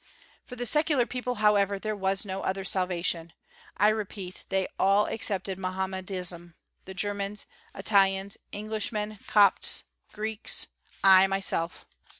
For 0.47 0.55
the 0.55 0.65
secular 0.65 1.05
people, 1.05 1.35
however, 1.35 1.77
there 1.77 1.95
was 1.95 2.25
no 2.25 2.41
other 2.41 2.63
salvation. 2.63 3.33
I 3.77 3.89
repeat, 3.89 4.45
they 4.49 4.67
all 4.79 5.05
accepted 5.05 5.59
Mohammedism; 5.59 6.55
the 6.85 6.93
Germans, 6.95 7.45
Italians, 7.75 8.35
Englishmen, 8.51 9.19
Copts, 9.27 9.83
Greeks 10.11 10.65
I 11.03 11.27
myself." 11.27 11.85